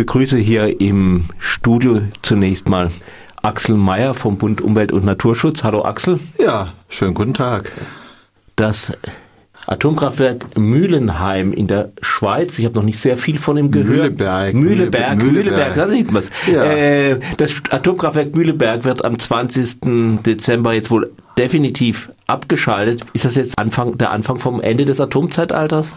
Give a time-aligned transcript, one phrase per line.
[0.00, 2.90] begrüße hier im Studio zunächst mal
[3.42, 5.62] Axel Meyer vom Bund Umwelt und Naturschutz.
[5.62, 6.18] Hallo Axel.
[6.38, 7.70] Ja, schönen guten Tag.
[8.56, 8.96] Das
[9.66, 12.58] Atomkraftwerk Mühlenheim in der Schweiz.
[12.58, 13.90] Ich habe noch nicht sehr viel von ihm gehört.
[13.90, 14.54] Mühleberg.
[14.54, 16.64] Mühleberg, Mühleberg, Mühleberg da sieht man ja.
[16.64, 20.22] äh, Das Atomkraftwerk Mühleberg wird am 20.
[20.24, 23.04] Dezember jetzt wohl definitiv abgeschaltet.
[23.12, 25.94] Ist das jetzt Anfang, der Anfang vom Ende des Atomzeitalters?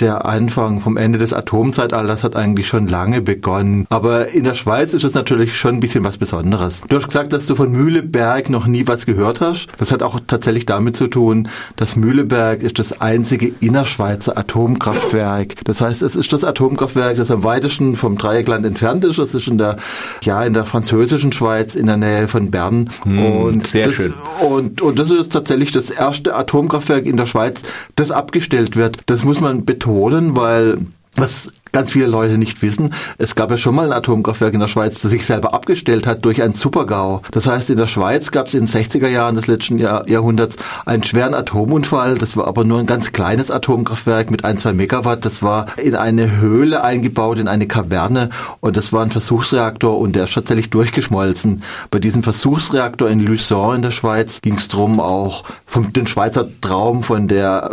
[0.00, 3.86] Der Anfang vom Ende des Atomzeitalters hat eigentlich schon lange begonnen.
[3.88, 6.82] Aber in der Schweiz ist es natürlich schon ein bisschen was Besonderes.
[6.88, 9.68] Du hast gesagt, dass du von Mühleberg noch nie was gehört hast.
[9.78, 15.64] Das hat auch tatsächlich damit zu tun, dass Mühleberg ist das einzige innerschweizer Atomkraftwerk.
[15.64, 19.18] Das heißt, es ist das Atomkraftwerk, das am weitesten vom Dreieckland entfernt ist.
[19.18, 19.76] Das ist in der,
[20.20, 22.90] ja, in der französischen Schweiz in der Nähe von Bern.
[23.02, 24.12] Hm, und sehr das, schön.
[24.46, 27.62] Und, und das ist tatsächlich das erste Atomkraftwerk in der Schweiz,
[27.94, 28.98] das abgestellt wird.
[29.06, 30.78] Das muss man betonen betonen, weil
[31.14, 34.68] was ganz viele Leute nicht wissen, es gab ja schon mal ein Atomkraftwerk in der
[34.68, 37.22] Schweiz, das sich selber abgestellt hat durch einen Supergau.
[37.30, 40.56] Das heißt, in der Schweiz gab es in den 60er Jahren des letzten Jahr, Jahrhunderts
[40.84, 42.16] einen schweren Atomunfall.
[42.18, 45.24] Das war aber nur ein ganz kleines Atomkraftwerk mit ein, zwei Megawatt.
[45.24, 48.28] Das war in eine Höhle eingebaut, in eine Kaverne
[48.60, 51.62] und das war ein Versuchsreaktor und der ist tatsächlich durchgeschmolzen.
[51.90, 56.46] Bei diesem Versuchsreaktor in Luçon in der Schweiz ging es darum, auch vom den Schweizer
[56.60, 57.70] Traum von der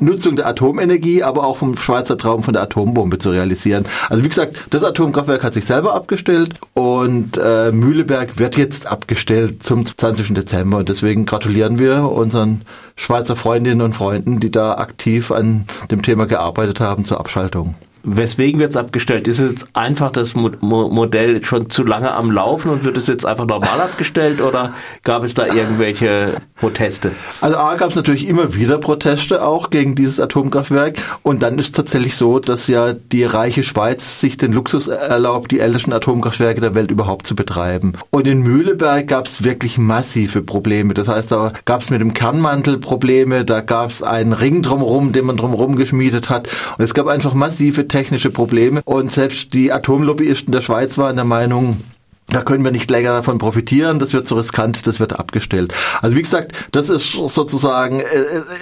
[0.00, 3.84] Nutzung der Atomenergie, aber auch vom Schweizer Traum von der Atombombe zu realisieren.
[4.08, 9.62] Also wie gesagt, das Atomkraftwerk hat sich selber abgestellt und äh, Mühleberg wird jetzt abgestellt
[9.62, 10.34] zum 20.
[10.34, 12.62] Dezember und deswegen gratulieren wir unseren
[12.96, 17.74] Schweizer Freundinnen und Freunden, die da aktiv an dem Thema gearbeitet haben zur Abschaltung.
[18.02, 19.28] Weswegen wird es abgestellt?
[19.28, 23.26] Ist es jetzt einfach das Modell schon zu lange am Laufen und wird es jetzt
[23.26, 27.12] einfach normal abgestellt oder gab es da irgendwelche Proteste?
[27.40, 31.76] Also A gab es natürlich immer wieder Proteste auch gegen dieses Atomkraftwerk und dann ist
[31.76, 36.74] tatsächlich so, dass ja die reiche Schweiz sich den Luxus erlaubt, die ältesten Atomkraftwerke der
[36.74, 37.92] Welt überhaupt zu betreiben.
[38.10, 40.94] Und in Mühleberg gab es wirklich massive Probleme.
[40.94, 45.12] Das heißt, da gab es mit dem Kernmantel Probleme, da gab es einen Ring drumherum,
[45.12, 48.80] den man drumherum geschmiedet hat und es gab einfach massive technische Probleme.
[48.84, 51.78] Und selbst die Atomlobbyisten der Schweiz waren der Meinung,
[52.30, 55.74] da können wir nicht länger davon profitieren, das wird zu riskant, das wird abgestellt.
[56.00, 58.04] Also wie gesagt, das ist sozusagen, äh,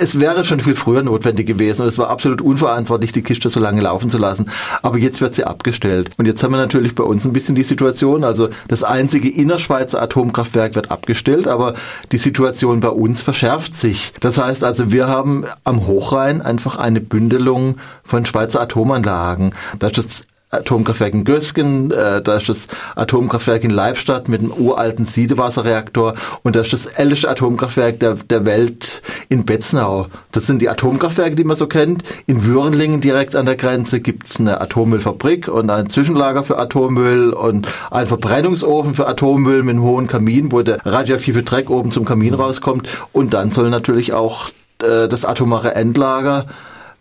[0.00, 3.60] es wäre schon viel früher notwendig gewesen und es war absolut unverantwortlich, die Kiste so
[3.60, 4.50] lange laufen zu lassen.
[4.82, 6.10] Aber jetzt wird sie abgestellt.
[6.16, 10.00] Und jetzt haben wir natürlich bei uns ein bisschen die Situation, also das einzige innerschweizer
[10.00, 11.74] Atomkraftwerk wird abgestellt, aber
[12.12, 14.12] die Situation bei uns verschärft sich.
[14.20, 19.54] Das heißt also, wir haben am Hochrhein einfach eine Bündelung von Schweizer Atomanlagen.
[19.78, 24.52] Da ist das Atomkraftwerk in Gösgen, äh, da ist das Atomkraftwerk in Leibstadt mit einem
[24.52, 30.06] uralten Siedewasserreaktor und da ist das älteste Atomkraftwerk der, der Welt in Betznau.
[30.32, 32.02] Das sind die Atomkraftwerke, die man so kennt.
[32.26, 37.68] In Würenlingen direkt an der Grenze gibt's eine Atommüllfabrik und ein Zwischenlager für Atommüll und
[37.90, 42.32] ein Verbrennungsofen für Atommüll mit einem hohen Kamin, wo der radioaktive Dreck oben zum Kamin
[42.32, 42.88] rauskommt.
[43.12, 44.48] Und dann soll natürlich auch
[44.82, 46.46] äh, das atomare Endlager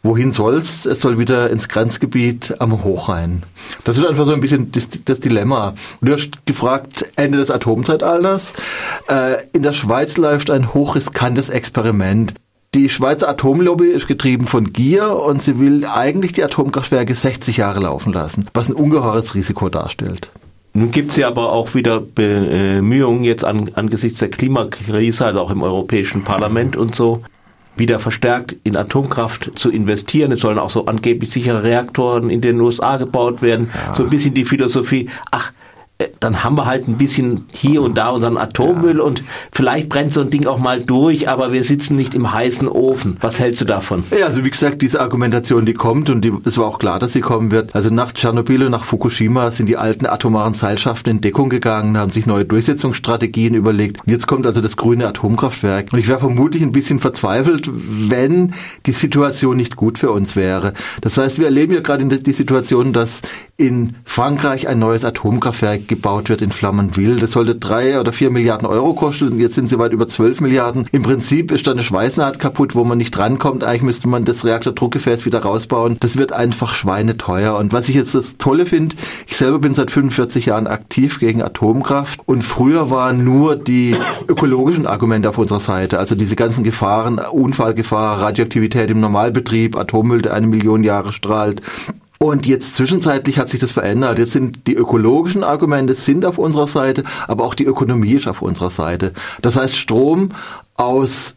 [0.03, 0.85] Wohin soll's?
[0.85, 3.43] Es soll wieder ins Grenzgebiet am Hochrhein.
[3.83, 5.75] Das ist einfach so ein bisschen das, das Dilemma.
[6.01, 8.53] Du hast gefragt, Ende des Atomzeitalters.
[9.09, 12.33] Äh, in der Schweiz läuft ein hochriskantes Experiment.
[12.73, 17.79] Die Schweizer Atomlobby ist getrieben von Gier und sie will eigentlich die Atomkraftwerke 60 Jahre
[17.79, 20.29] laufen lassen, was ein ungeheures Risiko darstellt.
[20.73, 25.49] Nun gibt es ja aber auch wieder Bemühungen jetzt an, angesichts der Klimakrise, also auch
[25.49, 27.23] im Europäischen Parlament und so,
[27.77, 30.31] wieder verstärkt in Atomkraft zu investieren.
[30.31, 33.69] Es sollen auch so angeblich sichere Reaktoren in den USA gebaut werden.
[33.73, 33.95] Ja.
[33.95, 35.51] So ein bisschen die Philosophie, ach,
[35.99, 39.03] äh, dann haben wir halt ein bisschen hier und da unseren Atommüll ja.
[39.03, 42.67] und vielleicht brennt so ein Ding auch mal durch, aber wir sitzen nicht im heißen
[42.67, 43.17] Ofen.
[43.21, 44.03] Was hältst du davon?
[44.17, 47.21] Ja, also wie gesagt, diese Argumentation, die kommt und es war auch klar, dass sie
[47.21, 47.75] kommen wird.
[47.75, 52.11] Also nach Tschernobyl und nach Fukushima sind die alten atomaren Seilschaften in Deckung gegangen, haben
[52.11, 54.01] sich neue Durchsetzungsstrategien überlegt.
[54.05, 55.93] Und jetzt kommt also das grüne Atomkraftwerk.
[55.93, 58.53] Und ich wäre vermutlich ein bisschen verzweifelt, wenn
[58.85, 60.73] die Situation nicht gut für uns wäre.
[61.01, 63.21] Das heißt, wir erleben ja gerade die Situation, dass
[63.57, 67.17] in Frankreich ein neues Atomkraftwerk gebaut wird in Flamanville.
[67.17, 70.41] Das sollte drei oder vier Milliarden Euro kosten und jetzt sind sie weit über zwölf
[70.41, 70.87] Milliarden.
[70.91, 73.63] Im Prinzip ist da eine Schweißnaht kaputt, wo man nicht drankommt.
[73.63, 75.97] Eigentlich müsste man das Reaktordruckgefäß wieder rausbauen.
[75.99, 77.57] Das wird einfach schweineteuer.
[77.57, 78.95] Und was ich jetzt das Tolle finde,
[79.27, 83.95] ich selber bin seit 45 Jahren aktiv gegen Atomkraft und früher waren nur die
[84.27, 85.99] ökologischen Argumente auf unserer Seite.
[85.99, 91.61] Also diese ganzen Gefahren, Unfallgefahr, Radioaktivität im Normalbetrieb, Atommüll, der eine Million Jahre strahlt,
[92.19, 94.17] und jetzt zwischenzeitlich hat sich das verändert.
[94.17, 98.41] Jetzt sind die ökologischen Argumente sind auf unserer Seite, aber auch die Ökonomie ist auf
[98.41, 99.13] unserer Seite.
[99.41, 100.29] Das heißt, Strom
[100.75, 101.35] aus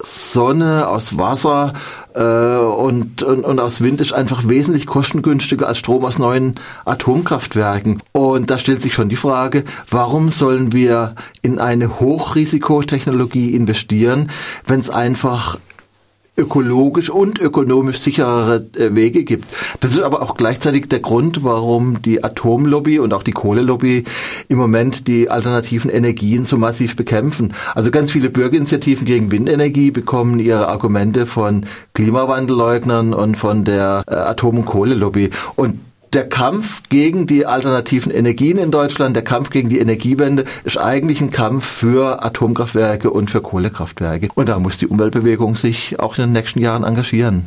[0.00, 1.72] Sonne, aus Wasser
[2.14, 6.54] äh, und, und, und aus Wind ist einfach wesentlich kostengünstiger als Strom aus neuen
[6.84, 8.00] Atomkraftwerken.
[8.12, 14.30] Und da stellt sich schon die Frage, warum sollen wir in eine Hochrisikotechnologie investieren,
[14.66, 15.58] wenn es einfach
[16.38, 19.44] ökologisch und ökonomisch sicherere äh, Wege gibt.
[19.80, 24.04] Das ist aber auch gleichzeitig der Grund, warum die Atomlobby und auch die Kohlelobby
[24.48, 27.54] im Moment die alternativen Energien so massiv bekämpfen.
[27.74, 34.14] Also ganz viele Bürgerinitiativen gegen Windenergie bekommen ihre Argumente von Klimawandelleugnern und von der äh,
[34.14, 35.30] Atom- und Kohlelobby.
[35.56, 35.80] Und
[36.12, 41.20] der Kampf gegen die alternativen Energien in Deutschland, der Kampf gegen die Energiewende ist eigentlich
[41.20, 44.28] ein Kampf für Atomkraftwerke und für Kohlekraftwerke.
[44.34, 47.46] Und da muss die Umweltbewegung sich auch in den nächsten Jahren engagieren.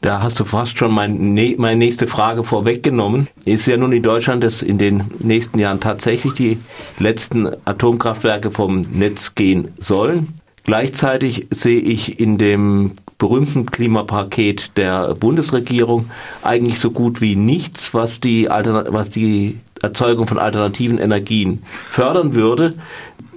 [0.00, 3.28] Da hast du fast schon mein, meine nächste Frage vorweggenommen.
[3.44, 6.58] Ist ja nun in Deutschland, dass in den nächsten Jahren tatsächlich die
[6.98, 10.40] letzten Atomkraftwerke vom Netz gehen sollen.
[10.64, 16.10] Gleichzeitig sehe ich in dem berühmten Klimapaket der Bundesregierung
[16.42, 22.74] eigentlich so gut wie nichts, was die, was die Erzeugung von alternativen Energien fördern würde.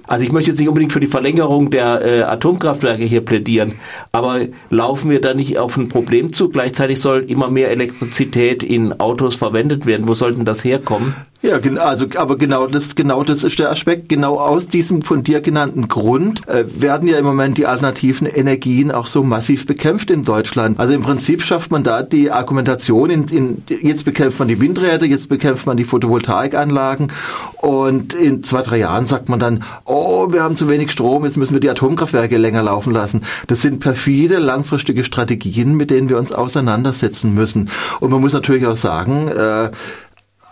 [0.08, 3.74] Also ich möchte jetzt nicht unbedingt für die Verlängerung der äh, Atomkraftwerke hier plädieren,
[4.10, 4.40] aber
[4.70, 6.48] laufen wir da nicht auf ein Problem zu?
[6.48, 10.08] Gleichzeitig soll immer mehr Elektrizität in Autos verwendet werden.
[10.08, 11.14] Wo sollten das herkommen?
[11.42, 14.08] Ja, also aber genau das, genau das ist der Aspekt.
[14.08, 18.90] Genau aus diesem von dir genannten Grund äh, werden ja im Moment die alternativen Energien
[18.90, 20.80] auch so massiv bekämpft in Deutschland.
[20.80, 23.10] Also im Prinzip schafft man da die Argumentation.
[23.10, 27.12] In, in, jetzt bekämpft man die Windräder, jetzt bekämpft man die Photovoltaikanlagen
[27.58, 31.36] und in zwei drei Jahren sagt man dann, oh, wir haben zu wenig Strom, jetzt
[31.36, 33.22] müssen wir die Atomkraftwerke länger laufen lassen.
[33.46, 37.70] Das sind perfide langfristige Strategien, mit denen wir uns auseinandersetzen müssen.
[38.00, 39.70] Und man muss natürlich auch sagen, äh,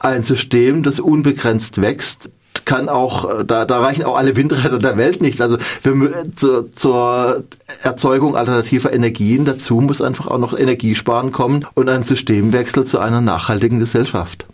[0.05, 2.31] ein System, das unbegrenzt wächst,
[2.65, 5.41] kann auch, äh, da, da reichen auch alle Windräder der Welt nicht.
[5.41, 7.45] Also wir, zur, zur
[7.83, 13.21] Erzeugung alternativer Energien dazu muss einfach auch noch Energiesparen kommen und ein Systemwechsel zu einer
[13.21, 14.47] nachhaltigen Gesellschaft.